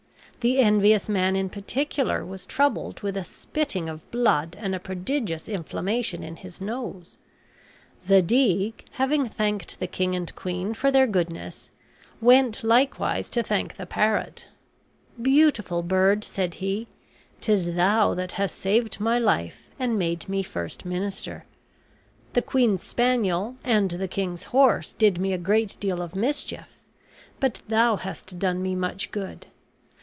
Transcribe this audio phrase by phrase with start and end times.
[0.43, 5.47] The envious man in particular was troubled with a spitting of blood and a prodigious
[5.47, 7.17] inflammation in his nose.
[8.03, 11.69] Zadig, having thanked the king and queen for their goodness,
[12.19, 14.47] went likewise to thank the parrot.
[15.21, 16.87] "Beautiful bird," said he,
[17.39, 21.45] "'tis thou that hast saved my life and made me first minister.
[22.33, 26.79] The queen's spaniel and the king's horse did me a great deal of mischief;
[27.39, 29.45] but thou hast done me much good.